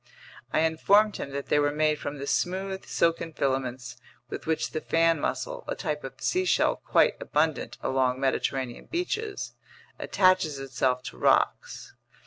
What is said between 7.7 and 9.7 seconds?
along Mediterranean beaches,